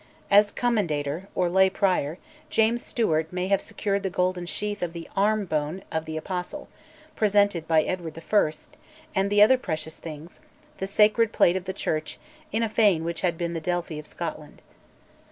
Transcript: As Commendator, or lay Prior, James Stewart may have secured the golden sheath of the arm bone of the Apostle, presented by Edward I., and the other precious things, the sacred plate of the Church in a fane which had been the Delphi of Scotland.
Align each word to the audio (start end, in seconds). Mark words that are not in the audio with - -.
As 0.31 0.51
Commendator, 0.51 1.27
or 1.35 1.47
lay 1.47 1.69
Prior, 1.69 2.17
James 2.49 2.83
Stewart 2.83 3.31
may 3.31 3.49
have 3.49 3.61
secured 3.61 4.01
the 4.01 4.09
golden 4.09 4.47
sheath 4.47 4.81
of 4.81 4.93
the 4.93 5.07
arm 5.15 5.45
bone 5.45 5.83
of 5.91 6.05
the 6.05 6.17
Apostle, 6.17 6.67
presented 7.15 7.67
by 7.67 7.83
Edward 7.83 8.19
I., 8.33 8.51
and 9.13 9.29
the 9.29 9.43
other 9.43 9.59
precious 9.59 9.97
things, 9.97 10.39
the 10.79 10.87
sacred 10.87 11.31
plate 11.31 11.55
of 11.55 11.65
the 11.65 11.71
Church 11.73 12.17
in 12.51 12.63
a 12.63 12.67
fane 12.67 13.03
which 13.03 13.21
had 13.21 13.37
been 13.37 13.53
the 13.53 13.61
Delphi 13.61 13.99
of 13.99 14.07
Scotland. 14.07 14.63